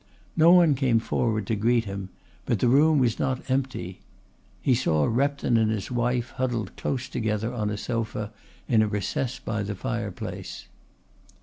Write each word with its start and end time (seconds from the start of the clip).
No 0.35 0.51
one 0.51 0.73
came 0.73 0.97
forward 0.99 1.45
to 1.45 1.55
greet 1.55 1.85
him, 1.85 2.09
but 2.47 2.57
the 2.57 2.67
room 2.67 2.97
was 2.97 3.19
not 3.19 3.47
empty. 3.51 3.99
He 4.59 4.73
saw 4.73 5.05
Repton 5.05 5.57
and 5.57 5.69
his 5.69 5.91
wife 5.91 6.31
huddled 6.37 6.75
close 6.75 7.07
together 7.07 7.53
on 7.53 7.69
a 7.69 7.77
sofa 7.77 8.33
in 8.67 8.81
a 8.81 8.87
recess 8.87 9.37
by 9.37 9.61
the 9.61 9.75
fireplace. 9.75 10.65